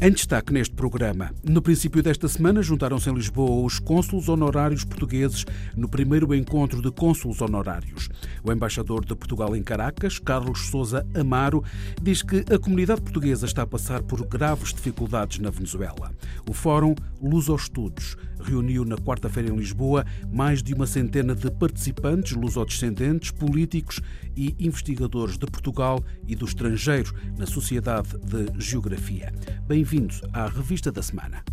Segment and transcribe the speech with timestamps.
[0.00, 5.44] Em destaque neste programa, no princípio desta semana juntaram-se em Lisboa os cônsulos honorários portugueses
[5.76, 8.08] no primeiro encontro de cônsulos honorários.
[8.44, 11.64] O embaixador de Portugal em Caracas, Carlos Souza Amaro,
[12.00, 16.12] diz que a comunidade portuguesa está a passar por graves dificuldades na Venezuela.
[16.48, 22.36] O Fórum Luso Estudos reuniu na quarta-feira em Lisboa mais de uma centena de participantes
[22.36, 24.00] lusodescendentes, políticos
[24.36, 29.32] e investigadores de Portugal e do estrangeiro na Sociedade de Geografia.
[29.68, 31.44] Bem-vindos à Revista da Semana.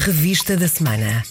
[0.00, 1.22] Revista da Semana.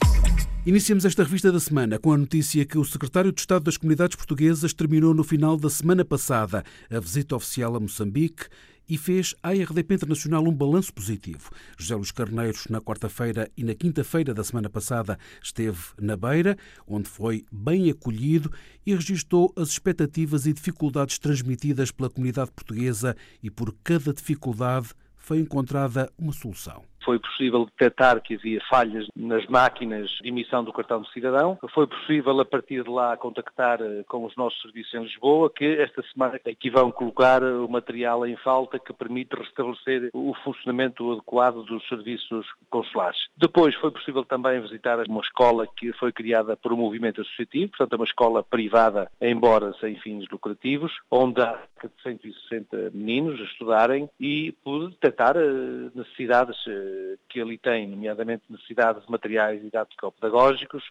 [0.65, 4.15] Iniciamos esta revista da semana com a notícia que o secretário de Estado das Comunidades
[4.15, 8.45] Portuguesas terminou no final da semana passada a visita oficial a Moçambique
[8.87, 11.51] e fez à RDP Internacional um balanço positivo.
[11.77, 17.09] José Luís Carneiros, na quarta-feira e na quinta-feira da semana passada, esteve na Beira, onde
[17.09, 18.49] foi bem acolhido
[18.85, 24.91] e registou as expectativas e dificuldades transmitidas pela comunidade portuguesa e por cada dificuldade
[25.23, 26.83] foi encontrada uma solução.
[27.03, 31.57] Foi possível detectar que havia falhas nas máquinas de emissão do cartão de cidadão.
[31.73, 35.65] Foi possível, a partir de lá, contactar eh, com os nossos serviços em Lisboa, que
[35.65, 41.63] esta semana aqui vão colocar o material em falta que permite restabelecer o funcionamento adequado
[41.63, 43.19] dos serviços consulares.
[43.37, 47.93] Depois foi possível também visitar uma escola que foi criada por um movimento associativo, portanto
[47.93, 53.43] é uma escola privada, embora sem fins lucrativos, onde há cerca de 160 meninos a
[53.43, 56.92] estudarem e pude detectar eh, necessidades eh,
[57.29, 60.83] que ali tem, nomeadamente necessidades de materiais didático-pedagógicos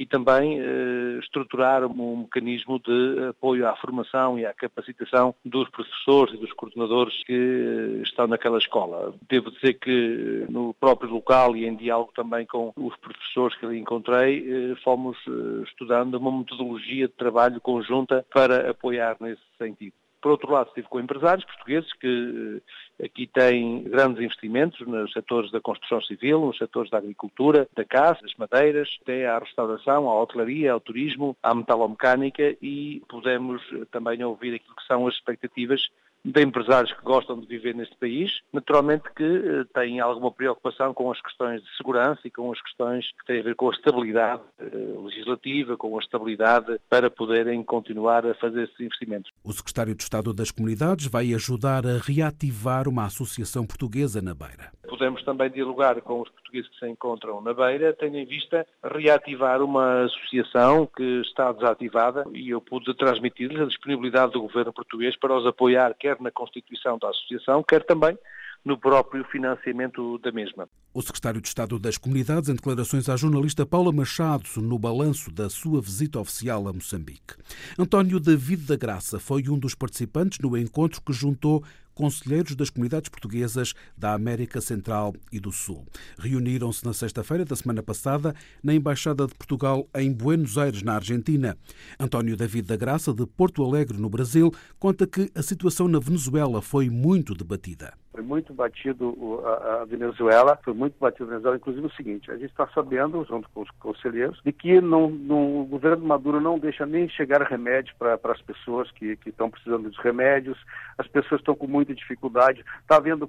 [0.00, 6.32] e também eh, estruturar um mecanismo de apoio à formação e à capacitação dos professores
[6.32, 9.14] e dos coordenadores que eh, estão naquela escola.
[9.28, 13.66] Devo dizer que eh, no próprio local e em diálogo também com os professores que
[13.66, 15.18] ali encontrei, fomos
[15.66, 19.99] estudando uma metodologia de trabalho conjunta para apoiar nesse sentido.
[20.20, 22.62] Por outro lado, estive com empresários portugueses que
[22.98, 27.84] eh, aqui têm grandes investimentos nos setores da construção civil, nos setores da agricultura, da
[27.84, 33.86] caça, das madeiras, até à restauração, à hotelaria, ao turismo, à metalomecânica e pudemos eh,
[33.90, 35.88] também ouvir aquilo que são as expectativas
[36.24, 41.10] de empresários que gostam de viver neste país, naturalmente que eh, têm alguma preocupação com
[41.10, 44.42] as questões de segurança e com as questões que têm a ver com a estabilidade
[44.58, 44.66] eh,
[45.02, 49.30] legislativa, com a estabilidade para poderem continuar a fazer esses investimentos.
[49.42, 54.70] O secretário de Estado das Comunidades vai ajudar a reativar uma associação portuguesa na Beira.
[54.88, 59.62] Podemos também dialogar com os portugueses que se encontram na Beira, tendo em vista reativar
[59.62, 65.36] uma associação que está desativada e eu pude transmitir-lhes a disponibilidade do governo português para
[65.36, 68.16] os apoiar, quer na constituição da associação, quer também
[68.64, 70.68] no próprio financiamento da mesma.
[70.92, 75.48] O secretário de Estado das Comunidades, em declarações à jornalista Paula Machado, no balanço da
[75.48, 77.36] sua visita oficial a Moçambique.
[77.78, 83.08] António David da Graça foi um dos participantes no encontro que juntou conselheiros das comunidades
[83.08, 85.86] portuguesas da América Central e do Sul.
[86.18, 91.56] Reuniram-se na sexta-feira da semana passada na Embaixada de Portugal em Buenos Aires, na Argentina.
[91.98, 96.62] António David da Graça, de Porto Alegre, no Brasil, conta que a situação na Venezuela
[96.62, 97.92] foi muito debatida.
[98.12, 102.50] Foi muito batido a, Venezuela, foi muito batido a Venezuela, inclusive o seguinte, a gente
[102.50, 106.84] está sabendo, junto com os conselheiros, de que não, não, o governo Maduro não deixa
[106.84, 110.58] nem chegar remédio para as pessoas que estão precisando dos remédios,
[110.98, 113.28] as pessoas estão com muita dificuldade, está havendo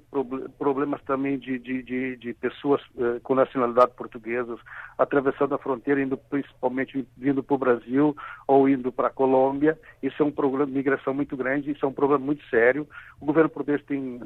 [0.58, 4.56] problemas também de, de, de, de pessoas eh, com nacionalidade portuguesa
[4.98, 10.22] atravessando a fronteira, indo principalmente vindo para o Brasil ou indo para a Colômbia, isso
[10.22, 12.86] é um problema de migração muito grande, isso é um problema muito sério,
[13.20, 14.20] o governo português tem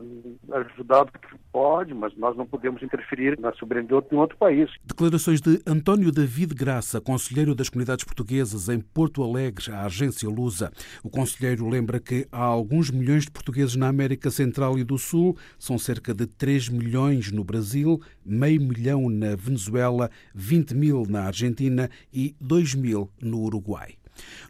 [0.53, 4.69] ajudado que pode, mas nós não podemos interferir na soberania de outro, outro país.
[4.85, 10.73] Declarações de António David Graça, conselheiro das comunidades portuguesas em Porto Alegre, à agência Lusa.
[11.05, 15.37] O conselheiro lembra que há alguns milhões de portugueses na América Central e do Sul,
[15.59, 21.91] são cerca de 3 milhões no Brasil, meio milhão na Venezuela, 20 mil na Argentina
[22.13, 23.97] e 2 mil no Uruguai.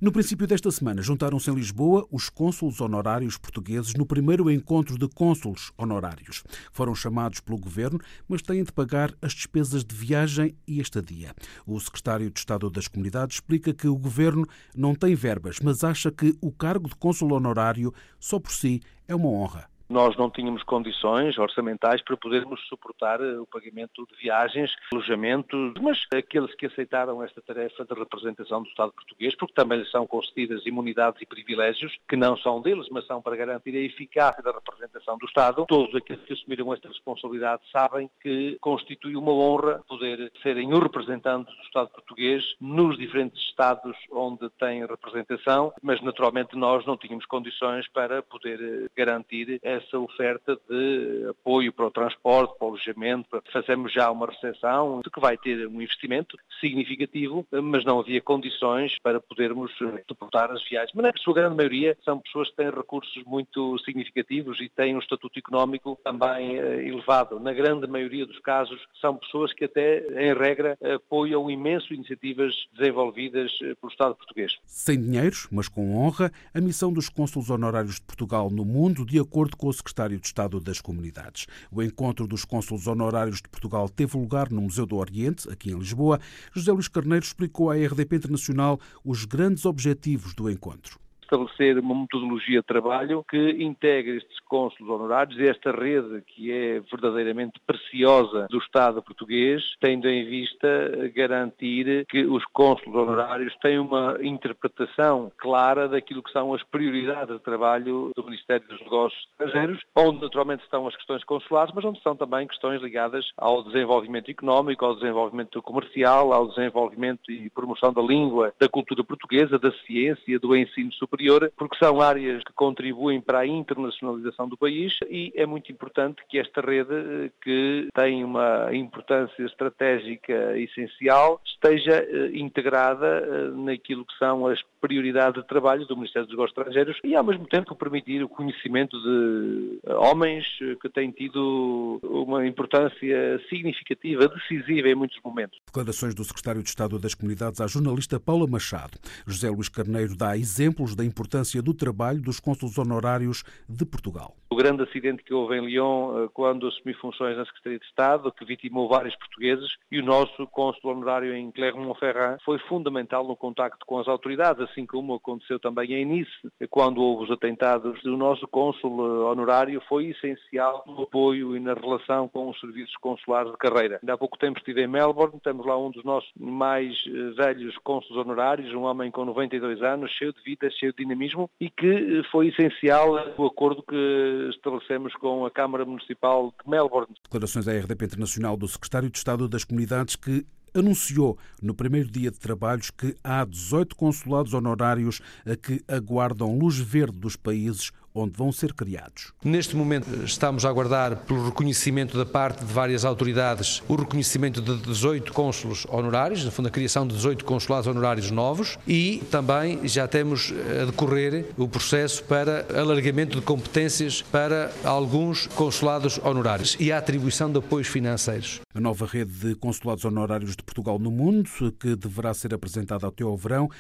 [0.01, 5.09] No princípio desta semana, juntaram-se em Lisboa os cônsulos honorários portugueses no primeiro encontro de
[5.09, 6.43] cônsulos honorários.
[6.73, 7.99] Foram chamados pelo governo,
[8.29, 11.35] mas têm de pagar as despesas de viagem e estadia.
[11.67, 16.11] O secretário de Estado das Comunidades explica que o governo não tem verbas, mas acha
[16.11, 19.76] que o cargo de cônsul honorário só por si é uma honra.
[19.89, 25.99] Nós não tínhamos condições orçamentais para podermos suportar eh, o pagamento de viagens, alojamentos, mas
[26.13, 30.67] aqueles que aceitaram esta tarefa de representação do Estado português, porque também lhes são concedidas
[30.67, 35.17] imunidades e privilégios, que não são deles, mas são para garantir a eficácia da representação
[35.19, 40.73] do Estado, todos aqueles que assumiram esta responsabilidade sabem que constitui uma honra poder serem
[40.73, 46.97] os representantes do Estado português nos diferentes Estados onde têm representação, mas naturalmente nós não
[46.97, 52.69] tínhamos condições para poder eh, garantir essa oferta de apoio para o transporte, para o
[52.71, 53.43] alojamento.
[53.53, 59.21] Fazemos já uma recepção que vai ter um investimento significativo, mas não havia condições para
[59.21, 60.93] podermos eh, suportar as viagens.
[60.95, 64.99] Mas na sua grande maioria são pessoas que têm recursos muito significativos e têm um
[64.99, 67.39] estatuto económico também eh, elevado.
[67.41, 73.53] Na grande maioria dos casos são pessoas que até, em regra, apoiam imenso iniciativas desenvolvidas
[73.59, 74.53] pelo Estado português.
[74.65, 79.19] Sem dinheiros, mas com honra, a missão dos cônsulos honorários de Portugal no mundo, de
[79.19, 81.47] acordo com o secretário de Estado das Comunidades.
[81.71, 85.79] O encontro dos cônsulos honorários de Portugal teve lugar no Museu do Oriente, aqui em
[85.79, 86.21] Lisboa.
[86.53, 92.61] José Luís Carneiro explicou à RDP Internacional os grandes objetivos do encontro estabelecer uma metodologia
[92.61, 98.59] de trabalho que integre estes cônsulos honorários e esta rede que é verdadeiramente preciosa do
[98.59, 100.69] Estado português, tendo em vista
[101.15, 107.43] garantir que os cônsulos honorários têm uma interpretação clara daquilo que são as prioridades de
[107.43, 112.17] trabalho do Ministério dos Negócios Estrangeiros, onde naturalmente estão as questões consulares, mas onde estão
[112.17, 118.53] também questões ligadas ao desenvolvimento económico, ao desenvolvimento comercial, ao desenvolvimento e promoção da língua,
[118.59, 123.41] da cultura portuguesa, da ciência, do ensino superior superior, porque são áreas que contribuem para
[123.41, 129.43] a internacionalização do país e é muito importante que esta rede, que tem uma importância
[129.45, 136.27] estratégica essencial, esteja eh, integrada eh, naquilo que são as prioridades de trabalho do Ministério
[136.27, 140.47] dos Negócios Estrangeiros e, ao mesmo tempo, permitir o conhecimento de eh, homens
[140.81, 145.59] que têm tido uma importância significativa, decisiva em muitos momentos.
[145.67, 148.99] Declarações do Secretário de Estado das Comunidades à jornalista Paula Machado.
[149.27, 154.37] José Luís Carneiro dá exemplos da importância do trabalho dos cônsulos honorários de Portugal.
[154.57, 158.33] O grande acidente que houve em Lyon eh, quando assumi funções na Secretaria de Estado,
[158.33, 163.85] que vitimou vários portugueses, e o nosso cônsul honorário em Clermont-Ferrand foi fundamental no contacto
[163.85, 166.31] com as autoridades, assim como aconteceu também em Nice,
[166.71, 168.03] quando houve os atentados.
[168.03, 172.97] O nosso cônsul eh, honorário foi essencial no apoio e na relação com os serviços
[172.97, 173.99] consulares de carreira.
[174.03, 177.77] Ainda há pouco tempo estive em Melbourne, temos lá um dos nossos mais eh, velhos
[177.85, 182.23] cônsulos honorários, um homem com 92 anos, cheio de vida, cheio de dinamismo e que
[182.33, 187.15] foi essencial o acordo que estabelecemos com a Câmara Municipal de Melbourne.
[187.25, 192.31] Declarações à RDP Internacional do Secretário de Estado das Comunidades que anunciou no primeiro dia
[192.31, 198.37] de trabalhos que há 18 consulados honorários a que aguardam luz verde dos países onde
[198.37, 199.33] vão ser criados.
[199.45, 204.77] Neste momento estamos a aguardar pelo reconhecimento da parte de várias autoridades, o reconhecimento de
[204.79, 210.09] 18 cônsulos honorários, no fundo a criação de 18 consulados honorários novos e também já
[210.09, 210.53] temos
[210.83, 217.51] a decorrer o processo para alargamento de competências para alguns consulados honorários e a atribuição
[217.51, 218.61] de apoios financeiros.
[218.75, 221.49] A nova rede de consulados honorários de Portugal no mundo,
[221.79, 223.71] que deverá ser apresentada até ao verão,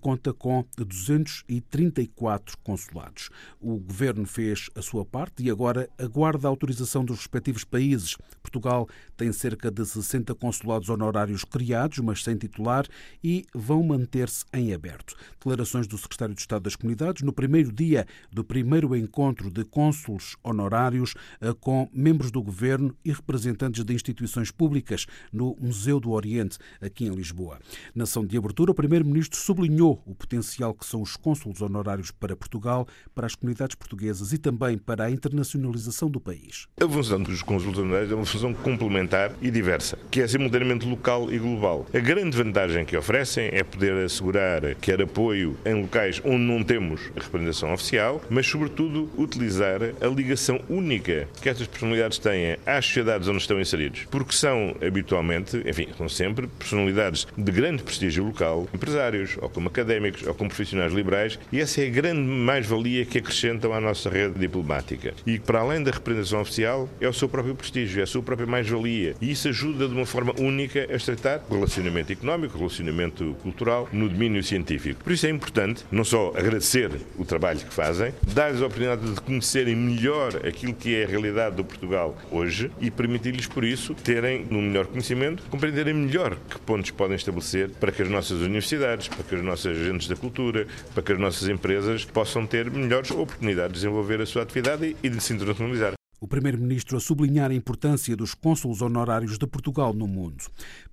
[0.00, 3.30] conta com 234 consulados.
[3.60, 8.16] O governo fez a sua parte e agora aguarda a autorização dos respectivos países.
[8.42, 12.86] Portugal tem cerca de 60 consulados honorários criados, mas sem titular,
[13.22, 15.14] e vão manter-se em aberto.
[15.38, 20.36] Declarações do secretário de Estado das Comunidades no primeiro dia do primeiro encontro de cônsulos
[20.42, 26.58] honorários eh, com membros do governo e representantes de instituições públicas no Museu do Oriente,
[26.80, 27.58] aqui em Lisboa.
[27.94, 32.36] Na ação de abertura, o Primeiro-Ministro sublinhou o potencial que são os cônsulos honorários para
[32.36, 36.66] Portugal, para as comunidades portuguesas e também para a internacionalização do país.
[36.80, 37.42] A função dos
[37.78, 41.86] honorários é uma função complementar e diversa, que é simultaneamente local e global.
[41.94, 47.00] A grande vantagem que oferecem é poder assegurar quer apoio em locais onde não temos
[47.16, 53.28] a representação oficial, mas sobretudo utilizar a ligação única que estas personalidades têm às sociedades
[53.28, 54.04] onde estão inseridos.
[54.10, 60.26] Porque são habitualmente, enfim, são sempre personalidades de grande prestígio local, empresários, ou como académicos,
[60.26, 63.18] ou como profissionais liberais, e essa é a grande mais-valia que
[63.56, 65.14] acrescentam à nossa rede diplomática.
[65.26, 68.46] E para além da representação oficial, é o seu próprio prestígio, é a sua própria
[68.46, 69.14] mais-valia.
[69.20, 73.88] E isso ajuda de uma forma única a estreitar o relacionamento económico, o relacionamento cultural
[73.92, 75.02] no domínio científico.
[75.02, 79.20] Por isso é importante não só agradecer o trabalho que fazem, dar-lhes a oportunidade de
[79.20, 84.46] conhecerem melhor aquilo que é a realidade do Portugal hoje e permitir-lhes, por isso, terem
[84.50, 89.22] um melhor conhecimento, compreenderem melhor que pontos podem estabelecer para que as nossas universidades, para
[89.24, 93.45] que os nossos agentes da cultura, para que as nossas empresas possam ter melhores oportunidades
[93.46, 95.94] oportunidade de desenvolver a sua atividade e de se internacionalizar.
[96.18, 100.44] O Primeiro-Ministro a sublinhar a importância dos cônsulos honorários de Portugal no mundo.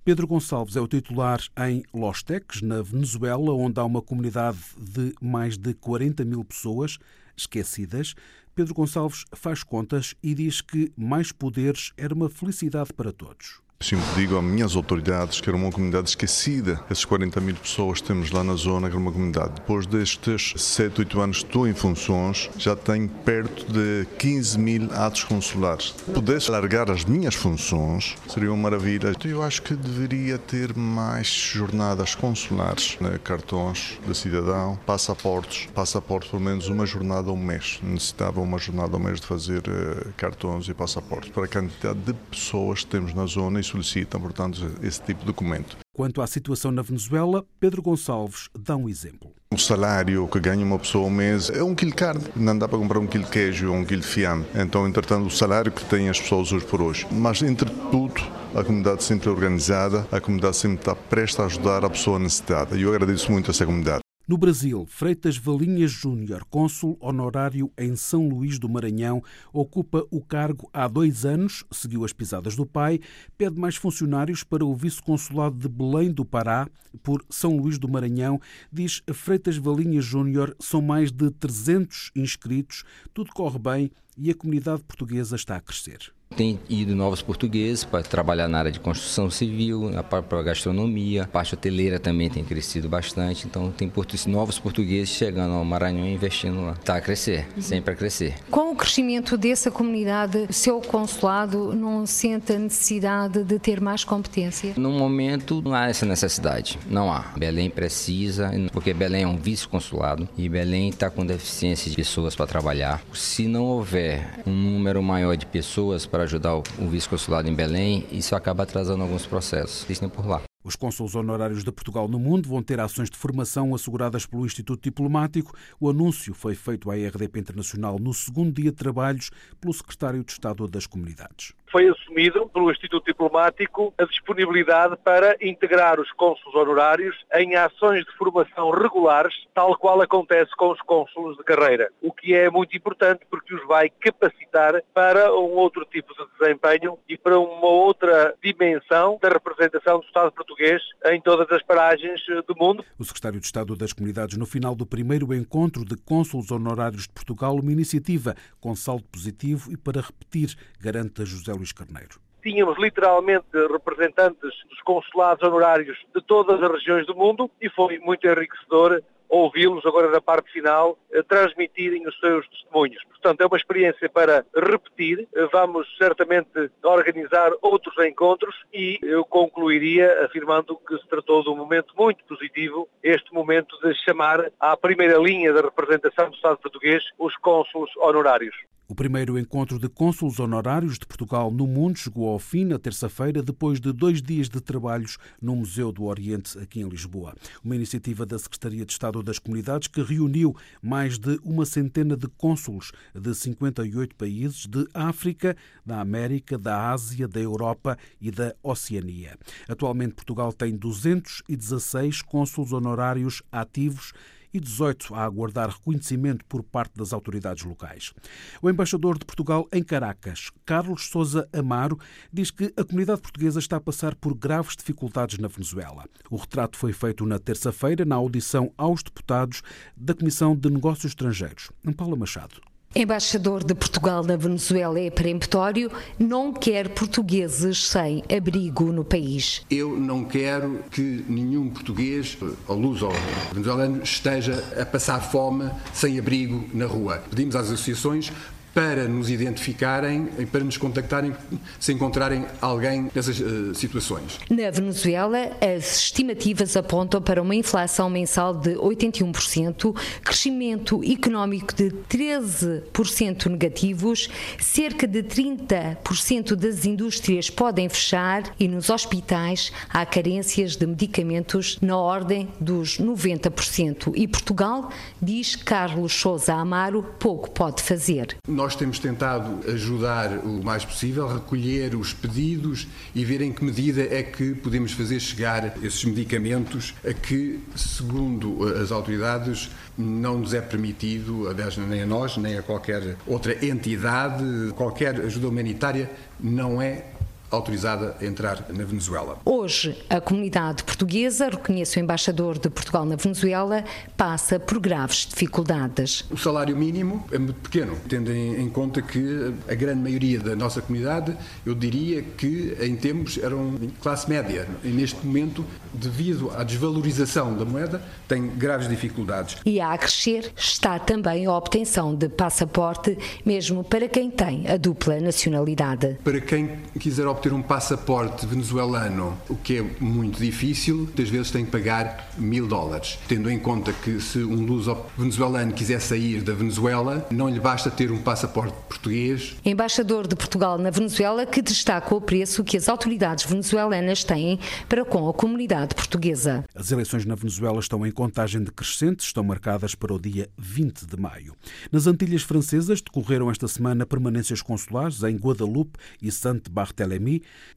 [0.04, 5.14] Pedro Gonçalves é o titular em Los Teques, na Venezuela, onde há uma comunidade de
[5.20, 6.98] mais de 40 mil pessoas
[7.36, 8.14] esquecidas.
[8.54, 13.63] Pedro Gonçalves faz contas e diz que mais poderes era uma felicidade para todos.
[13.84, 16.80] Sempre digo às minhas autoridades que era uma comunidade esquecida.
[16.88, 19.56] Essas 40 mil pessoas temos lá na zona, que era uma comunidade.
[19.56, 24.88] Depois destes 7, 8 anos que estou em funções, já tenho perto de 15 mil
[24.90, 25.90] atos consulares.
[26.14, 29.10] Pudesse largar as minhas funções, seria uma maravilha.
[29.10, 33.20] Então, eu acho que deveria ter mais jornadas consulares, né?
[33.22, 35.68] cartões de cidadão, passaportes.
[35.74, 37.80] Passaportes, pelo menos uma jornada ao mês.
[37.82, 42.14] Necessitava uma jornada ao mês de fazer uh, cartões e passaportes para a quantidade de
[42.14, 45.76] pessoas que temos na zona solicitam, portanto, esse tipo de documento.
[45.92, 49.32] Quanto à situação na Venezuela, Pedro Gonçalves dá um exemplo.
[49.52, 52.24] O salário que ganha uma pessoa ao mês é um quilo de carne.
[52.34, 54.48] Não dá para comprar um quilo de queijo ou um quilo de fiambre.
[54.56, 57.06] Então, entretanto, o salário que têm as pessoas hoje por hoje.
[57.12, 58.20] Mas, entre tudo,
[58.54, 62.76] a comunidade sempre é organizada, a comunidade sempre está presta a ajudar a pessoa necessitada.
[62.76, 64.03] E eu agradeço muito a essa comunidade.
[64.26, 70.66] No Brasil, Freitas Valinhas Júnior, cônsul honorário em São Luís do Maranhão, ocupa o cargo
[70.72, 73.00] há dois anos, seguiu as pisadas do pai,
[73.36, 76.66] pede mais funcionários para o vice-consulado de Belém do Pará,
[77.02, 78.40] por São Luís do Maranhão,
[78.72, 84.82] diz Freitas Valinhas Júnior, são mais de 300 inscritos, tudo corre bem e a comunidade
[84.84, 86.13] portuguesa está a crescer.
[86.36, 91.26] Tem ido novos portugueses para trabalhar na área de construção civil, na própria gastronomia, a
[91.28, 93.90] parte hoteleira também tem crescido bastante, então tem
[94.26, 96.72] novos portugueses chegando ao Maranhão e investindo lá.
[96.72, 98.34] Está a crescer, sempre a crescer.
[98.50, 104.74] Com o crescimento dessa comunidade, seu consulado não sente a necessidade de ter mais competência?
[104.76, 107.32] No momento não há essa necessidade, não há.
[107.36, 112.46] Belém precisa, porque Belém é um vice-consulado e Belém está com deficiência de pessoas para
[112.46, 113.02] trabalhar.
[113.12, 118.36] Se não houver um número maior de pessoas para ajudar o vice-consulado em Belém, isso
[118.36, 119.82] acaba atrasando alguns processos.
[119.82, 120.40] Existem por lá.
[120.62, 124.80] Os cônsules honorários de Portugal no mundo vão ter ações de formação asseguradas pelo Instituto
[124.80, 125.52] Diplomático.
[125.80, 130.30] O anúncio foi feito à RDP Internacional no segundo dia de trabalhos pelo Secretário de
[130.30, 137.16] Estado das Comunidades foi assumido pelo Instituto Diplomático a disponibilidade para integrar os cônsules honorários
[137.34, 142.32] em ações de formação regulares, tal qual acontece com os cônsules de carreira, o que
[142.32, 147.40] é muito importante porque os vai capacitar para um outro tipo de desempenho e para
[147.40, 152.84] uma outra dimensão da representação do Estado português em todas as paragens do mundo.
[152.96, 157.12] O Secretário de Estado das Comunidades, no final do primeiro encontro de cônsules honorários de
[157.12, 162.78] Portugal, uma iniciativa com saldo positivo e para repetir, garante José Luís Luís Carneiro tínhamos
[162.78, 169.02] literalmente representantes dos consulados honorários de todas as regiões do mundo e foi muito enriquecedor
[169.30, 173.02] ouvi-los agora na parte final eh, transmitirem os seus testemunhos.
[173.04, 175.26] Portanto, é uma experiência para repetir.
[175.34, 181.56] Eh, vamos certamente organizar outros encontros e eu concluiria afirmando que se tratou de um
[181.56, 187.02] momento muito positivo, este momento de chamar à primeira linha da representação do Estado português
[187.18, 188.54] os cônsulos honorários.
[188.86, 193.42] O primeiro encontro de cônsulos honorários de Portugal no mundo chegou ao fim na terça-feira,
[193.42, 197.34] depois de dois dias de trabalhos no Museu do Oriente, aqui em Lisboa.
[197.64, 202.28] Uma iniciativa da Secretaria de Estado das Comunidades que reuniu mais de uma centena de
[202.28, 209.38] cônsulos de 58 países de África, da América, da Ásia, da Europa e da Oceania.
[209.66, 214.12] Atualmente, Portugal tem 216 cônsulos honorários ativos
[214.54, 218.14] e 18 a aguardar reconhecimento por parte das autoridades locais.
[218.62, 221.98] O embaixador de Portugal em Caracas, Carlos Souza Amaro,
[222.32, 226.04] diz que a comunidade portuguesa está a passar por graves dificuldades na Venezuela.
[226.30, 229.62] O retrato foi feito na terça-feira na audição aos deputados
[229.96, 231.70] da Comissão de Negócios Estrangeiros.
[231.96, 232.73] Paula Machado.
[232.96, 239.62] Embaixador de Portugal na Venezuela é peremptório, não quer portugueses sem abrigo no país.
[239.68, 243.12] Eu não quero que nenhum português, ou luz ou
[243.52, 247.20] venezuelano, esteja a passar fome sem abrigo na rua.
[247.28, 248.30] Pedimos às associações
[248.74, 251.32] para nos identificarem e para nos contactarem
[251.78, 254.40] se encontrarem alguém nessas uh, situações.
[254.50, 263.46] Na Venezuela, as estimativas apontam para uma inflação mensal de 81%, crescimento económico de 13%
[263.46, 264.28] negativos,
[264.58, 271.96] cerca de 30% das indústrias podem fechar e nos hospitais há carências de medicamentos na
[271.96, 274.12] ordem dos 90%.
[274.16, 274.90] E Portugal,
[275.20, 278.36] diz Carlos Souza Amaro, pouco pode fazer.
[278.48, 283.62] Nós Nós temos tentado ajudar o mais possível, recolher os pedidos e ver em que
[283.62, 289.68] medida é que podemos fazer chegar esses medicamentos a que, segundo as autoridades,
[289.98, 294.42] não nos é permitido, aliás, nem a nós, nem a qualquer outra entidade,
[294.74, 297.04] qualquer ajuda humanitária não é
[297.50, 299.38] autorizada a entrar na Venezuela.
[299.44, 303.84] Hoje, a comunidade portuguesa, reconhece o embaixador de Portugal na Venezuela,
[304.16, 306.24] passa por graves dificuldades.
[306.30, 310.80] O salário mínimo é muito pequeno, tendo em conta que a grande maioria da nossa
[310.80, 314.66] comunidade, eu diria que em tempos eram classe média.
[314.82, 319.56] E neste momento, devido à desvalorização da moeda, tem graves dificuldades.
[319.64, 325.20] E a crescer está também a obtenção de passaporte, mesmo para quem tem a dupla
[325.20, 326.18] nacionalidade.
[326.24, 331.64] Para quem quiser obter um passaporte venezuelano, o que é muito difícil, muitas vezes tem
[331.64, 333.18] que pagar mil dólares.
[333.26, 337.90] Tendo em conta que se um luso venezuelano quiser sair da Venezuela, não lhe basta
[337.90, 339.56] ter um passaporte português.
[339.64, 345.04] Embaixador de Portugal na Venezuela que destaca o preço que as autoridades venezuelanas têm para
[345.04, 346.64] com a comunidade portuguesa.
[346.74, 351.20] As eleições na Venezuela estão em contagem decrescente, estão marcadas para o dia 20 de
[351.20, 351.56] maio.
[351.90, 356.30] Nas Antilhas Francesas decorreram esta semana permanências consulares em Guadalupe e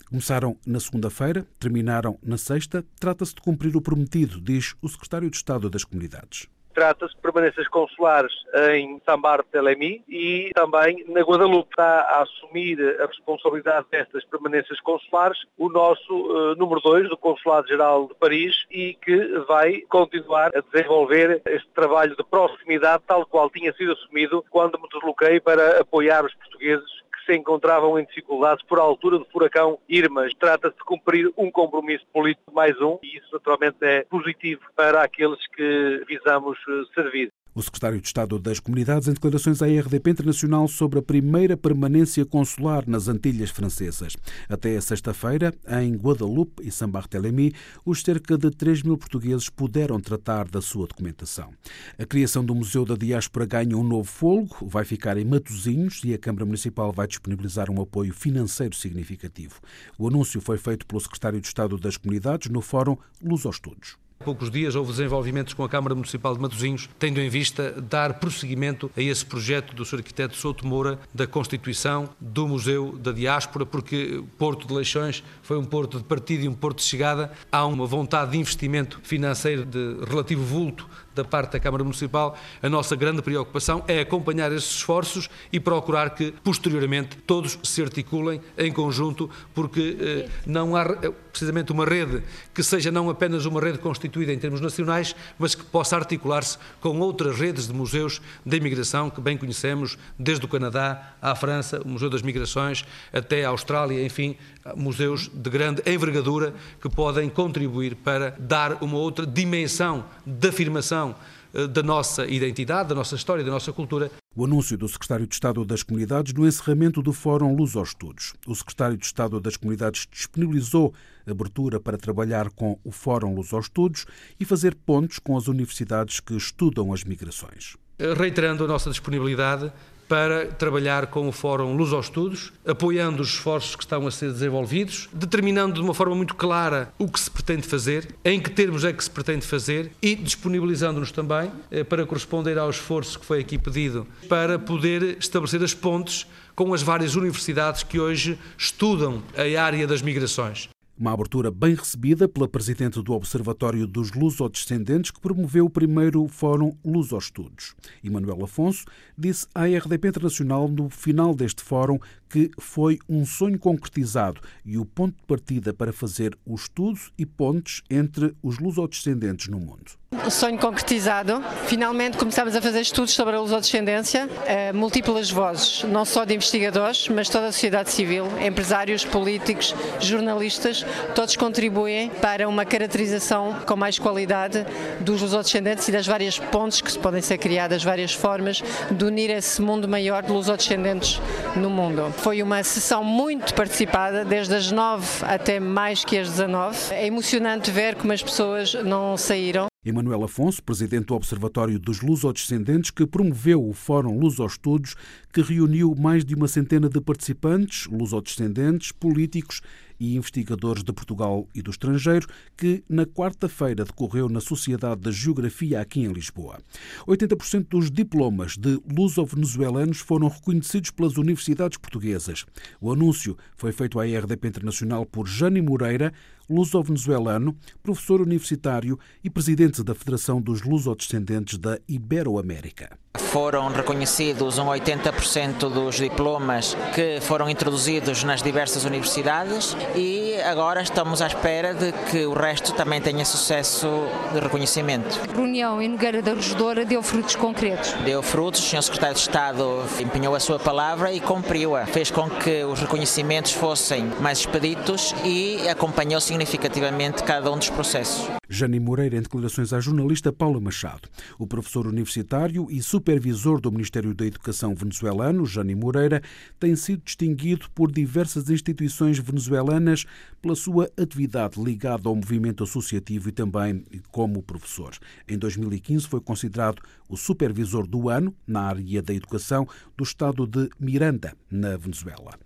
[0.10, 2.84] Começaram na segunda-feira, terminaram na sexta.
[3.00, 6.48] Trata-se de cumprir o prometido, diz o secretário de Estado das Comunidades.
[6.78, 8.32] Trata-se de permanências consulares
[8.72, 11.72] em Sambar Telemi e também na Guadalupe.
[11.72, 18.10] Está a assumir a responsabilidade destas permanências consulares o nosso uh, número 2 do Consulado-Geral
[18.10, 23.74] de Paris e que vai continuar a desenvolver este trabalho de proximidade tal qual tinha
[23.74, 29.20] sido assumido quando me desloquei para apoiar os portugueses se encontravam em dificuldades por altura
[29.20, 30.28] do furacão Irma.
[30.40, 35.46] Trata-se de cumprir um compromisso político mais um e isso naturalmente é positivo para aqueles
[35.48, 37.32] que visamos eh, servir.
[37.58, 42.24] O secretário de Estado das Comunidades em declarações à RDP Internacional sobre a primeira permanência
[42.24, 44.16] consular nas Antilhas Francesas.
[44.48, 50.62] Até sexta-feira, em Guadalupe e Saint-Barthélemy, os cerca de 3 mil portugueses puderam tratar da
[50.62, 51.52] sua documentação.
[51.98, 56.14] A criação do Museu da Diáspora ganha um novo folgo, vai ficar em Matosinhos e
[56.14, 59.60] a Câmara Municipal vai disponibilizar um apoio financeiro significativo.
[59.98, 63.98] O anúncio foi feito pelo secretário de Estado das Comunidades no Fórum Luz aos Estudos
[64.28, 68.92] poucos dias houve desenvolvimentos com a Câmara Municipal de Matosinhos, tendo em vista dar prosseguimento
[68.98, 70.00] a esse projeto do Sr.
[70.00, 75.64] Arquiteto Souto Moura da constituição do Museu da Diáspora, porque Porto de Leixões foi um
[75.64, 77.32] porto de partida e um porto de chegada.
[77.50, 82.70] Há uma vontade de investimento financeiro de relativo vulto da parte da Câmara Municipal, a
[82.70, 88.72] nossa grande preocupação é acompanhar esses esforços e procurar que, posteriormente, todos se articulem em
[88.72, 93.80] conjunto, porque eh, não há eh, precisamente uma rede que seja não apenas uma rede
[93.80, 99.10] constituída em termos nacionais, mas que possa articular-se com outras redes de museus da imigração
[99.10, 104.04] que bem conhecemos, desde o Canadá à França, o Museu das Migrações, até a Austrália,
[104.06, 104.36] enfim,
[104.76, 111.07] museus de grande envergadura que podem contribuir para dar uma outra dimensão de afirmação
[111.54, 114.12] eh, da nossa identidade, da nossa história, da nossa cultura.
[114.36, 118.34] O anúncio do secretário de Estado das Comunidades no encerramento do Fórum Luz aos Estudos.
[118.46, 120.94] O secretário de Estado das Comunidades disponibilizou
[121.26, 124.06] abertura para trabalhar com o Fórum Luz aos Estudos
[124.40, 127.76] e fazer pontos com as universidades que estudam as migrações.
[128.16, 129.72] Reiterando a nossa disponibilidade
[130.08, 134.32] para trabalhar com o Fórum Luz aos Estudos, apoiando os esforços que estão a ser
[134.32, 138.84] desenvolvidos, determinando de uma forma muito clara o que se pretende fazer, em que termos
[138.84, 143.40] é que se pretende fazer e disponibilizando-nos também eh, para corresponder ao esforço que foi
[143.40, 149.62] aqui pedido para poder estabelecer as pontes com as várias universidades que hoje estudam a
[149.62, 150.70] área das migrações.
[151.00, 156.76] Uma abertura bem recebida pela presidente do Observatório dos Lusodescendentes, que promoveu o primeiro Fórum
[156.84, 157.76] Lusostudos.
[158.04, 158.84] Emanuel Afonso
[159.16, 164.86] disse à RDP Internacional no final deste fórum que foi um sonho concretizado e o
[164.86, 169.92] ponto de partida para fazer o estudo e pontes entre os lusodescendentes no mundo.
[170.10, 171.44] Um sonho concretizado.
[171.66, 177.10] Finalmente começamos a fazer estudos sobre a lusodescendência, eh, múltiplas vozes, não só de investigadores,
[177.10, 184.00] mas toda a sociedade civil, empresários, políticos, jornalistas, todos contribuem para uma caracterização com mais
[184.00, 184.66] qualidade
[185.02, 189.62] dos lusodescendentes e das várias pontes que podem ser criadas, várias formas de unir esse
[189.62, 191.22] mundo maior de lusodescendentes
[191.56, 192.14] no mundo.
[192.18, 196.94] Foi uma sessão muito participada, desde as 9 até mais que as 19.
[196.94, 199.68] É emocionante ver como as pessoas não saíram.
[199.86, 204.96] Emanuel Afonso, presidente do Observatório dos Lusodescendentes, que promoveu o Fórum Lusostudos,
[205.32, 209.62] que reuniu mais de uma centena de participantes, lusodescendentes, políticos
[210.00, 215.80] e investigadores de Portugal e do estrangeiro, que na quarta-feira decorreu na Sociedade da Geografia
[215.80, 216.60] aqui em Lisboa.
[217.08, 222.46] 80% dos diplomas de luso-venezuelanos foram reconhecidos pelas universidades portuguesas.
[222.82, 226.12] O anúncio foi feito à RDP Internacional por Jane Moreira,
[226.50, 232.98] luso-venezuelano, professor universitário e presidente da Federação dos Lusodescendentes da Iberoamérica.
[233.18, 241.22] Foram reconhecidos um 80% dos diplomas que foram introduzidos nas diversas universidades e agora estamos
[241.22, 243.88] à espera de que o resto também tenha sucesso
[244.34, 245.20] de reconhecimento.
[245.30, 247.92] A reunião em Nogueira da Regedora deu frutos concretos?
[248.06, 248.84] Deu frutos, o Sr.
[248.84, 251.86] Secretário de Estado empenhou a sua palavra e cumpriu-a.
[251.86, 258.30] Fez com que os reconhecimentos fossem mais expeditos e acompanhou significativamente cada um dos processos.
[258.48, 261.10] Jani Moreira, em declarações à jornalista Paula Machado.
[261.40, 266.22] O professor universitário e supervisor do Ministério da Educação venezuelano, Jani Moreira,
[266.60, 270.06] tem sido distinguido por diversas instituições venezuelanas
[270.42, 274.92] pela sua atividade ligada ao movimento associativo e também como professor.
[275.28, 280.70] Em 2015 foi considerado o supervisor do ano na área da educação do estado de
[280.80, 282.38] Miranda, na Venezuela.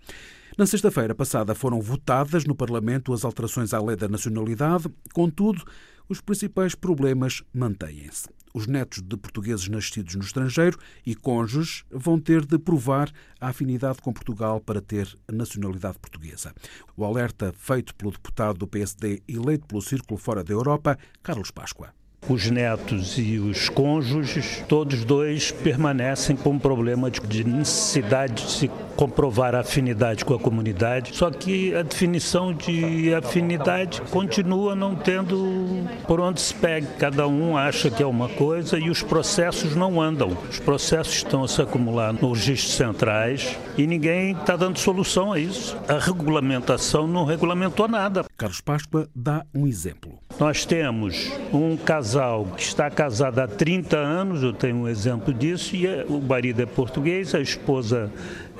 [0.58, 5.64] Na sexta-feira passada foram votadas no Parlamento as alterações à lei da nacionalidade, contudo,
[6.06, 8.28] os principais problemas mantêm-se.
[8.52, 13.10] Os netos de portugueses nascidos no estrangeiro e cônjuges vão ter de provar
[13.40, 16.52] a afinidade com Portugal para ter nacionalidade portuguesa.
[16.94, 21.94] O alerta feito pelo deputado do PSD eleito pelo Círculo Fora da Europa, Carlos Páscoa
[22.28, 28.70] os netos e os cônjuges, todos dois permanecem com um problema de necessidade de se
[28.96, 31.16] comprovar a afinidade com a comunidade.
[31.16, 36.86] Só que a definição de afinidade continua não tendo por onde se pegue.
[36.98, 40.36] Cada um acha que é uma coisa e os processos não andam.
[40.48, 45.38] Os processos estão a se acumular nos registros centrais e ninguém está dando solução a
[45.38, 45.76] isso.
[45.88, 48.24] A regulamentação não regulamentou nada.
[48.36, 50.12] Carlos Páscoa dá um exemplo.
[50.38, 52.11] Nós temos um casal
[52.56, 56.62] que está casado há 30 anos, eu tenho um exemplo disso, e é, o marido
[56.62, 58.10] é português, a esposa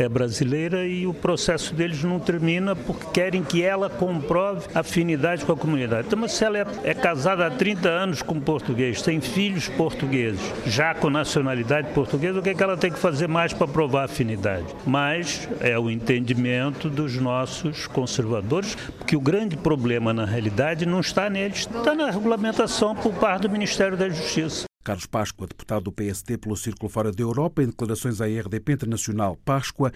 [0.03, 5.53] é brasileira e o processo deles não termina porque querem que ela comprove afinidade com
[5.53, 6.07] a comunidade.
[6.07, 10.41] Então, mas se ela é, é casada há 30 anos com português, tem filhos portugueses,
[10.67, 14.05] já com nacionalidade portuguesa, o que, é que ela tem que fazer mais para provar
[14.05, 14.67] afinidade?
[14.87, 21.29] Mas é o entendimento dos nossos conservadores, porque o grande problema na realidade não está
[21.31, 24.72] neles, está na regulamentação por parte do Ministério da Justiça.
[24.83, 29.37] Carlos Páscoa, deputado do PSD pelo Círculo Fora da Europa, em declarações à RDP Internacional,
[29.45, 29.93] Páscoa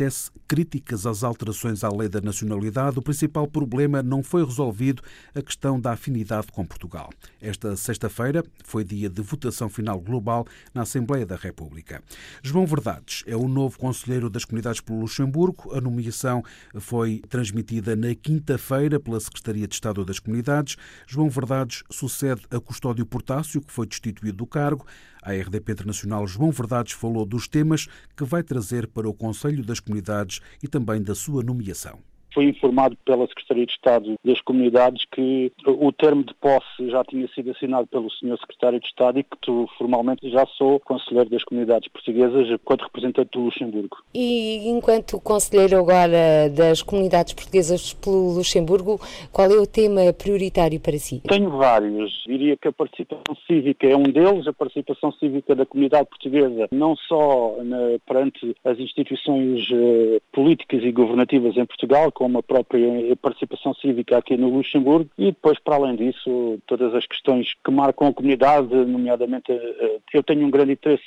[0.00, 5.02] tece críticas às alterações à lei da nacionalidade, o principal problema não foi resolvido
[5.34, 7.10] a questão da afinidade com Portugal.
[7.38, 12.02] Esta sexta-feira foi dia de votação final global na Assembleia da República.
[12.42, 15.70] João Verdades é o novo conselheiro das comunidades pelo Luxemburgo.
[15.76, 16.42] A nomeação
[16.78, 20.76] foi transmitida na quinta-feira pela Secretaria de Estado das Comunidades.
[21.06, 24.86] João Verdades sucede a Custódio Portácio, que foi destituído do cargo.
[25.22, 29.80] A RDP Internacional João Verdades falou dos temas que vai trazer para o Conselho das
[29.80, 32.09] Comunidades e também da sua nomeação.
[32.32, 37.26] Fui informado pela Secretaria de Estado das Comunidades que o termo de posse já tinha
[37.28, 38.38] sido assinado pelo Sr.
[38.38, 43.30] Secretário de Estado e que tu, formalmente já sou Conselheiro das Comunidades Portuguesas enquanto representante
[43.32, 43.96] do Luxemburgo.
[44.14, 49.00] E enquanto Conselheiro agora das Comunidades Portuguesas pelo Luxemburgo,
[49.32, 51.20] qual é o tema prioritário para si?
[51.28, 52.22] Tenho vários.
[52.26, 56.94] Diria que a participação cívica é um deles, a participação cívica da comunidade portuguesa, não
[56.96, 63.74] só na, perante as instituições eh, políticas e governativas em Portugal, com a própria participação
[63.74, 68.14] cívica aqui no Luxemburgo e depois, para além disso, todas as questões que marcam a
[68.14, 71.02] comunidade, nomeadamente eh, eu tenho um grande interesse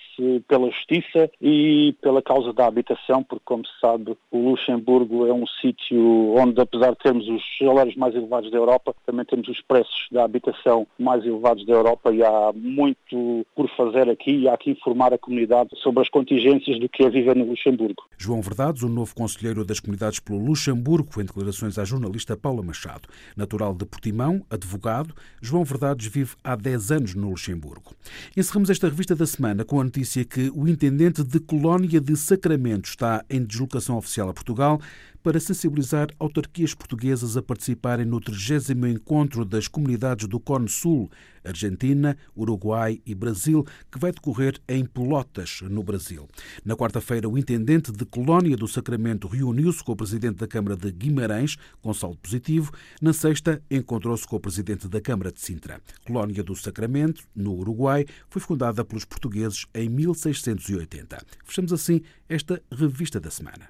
[0.47, 5.45] pela justiça e pela causa da habitação, porque, como se sabe, o Luxemburgo é um
[5.62, 10.07] sítio onde, apesar de termos os salários mais elevados da Europa, também temos os preços
[10.12, 14.71] da habitação mais elevados da Europa e há muito por fazer aqui e há que
[14.71, 18.03] informar a comunidade sobre as contingências do que é viver no Luxemburgo.
[18.17, 23.08] João Verdades, o novo conselheiro das comunidades pelo Luxemburgo, em declarações à jornalista Paula Machado.
[23.36, 27.95] Natural de Portimão, advogado, João Verdades vive há 10 anos no Luxemburgo.
[28.36, 32.89] Encerramos esta revista da semana com a notícia que o intendente de Colónia de Sacramento
[32.89, 34.80] está em deslocação oficial a Portugal
[35.23, 41.09] para sensibilizar autarquias portuguesas a participarem no 30 Encontro das Comunidades do Cone Sul,
[41.43, 46.27] Argentina, Uruguai e Brasil, que vai decorrer em Pelotas, no Brasil.
[46.63, 50.91] Na quarta-feira, o intendente de Colónia do Sacramento reuniu-se com o presidente da Câmara de
[50.91, 52.71] Guimarães, com saldo positivo.
[53.01, 55.81] Na sexta, encontrou-se com o presidente da Câmara de Sintra.
[56.05, 61.25] Colónia do Sacramento, no Uruguai, foi fundada pelos portugueses em 1680.
[61.45, 63.69] Fechamos assim esta revista da semana.